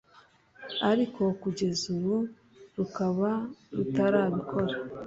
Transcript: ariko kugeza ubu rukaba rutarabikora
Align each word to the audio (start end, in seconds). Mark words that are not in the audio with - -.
ariko 0.91 1.21
kugeza 1.41 1.83
ubu 1.95 2.15
rukaba 2.75 3.31
rutarabikora 3.75 4.73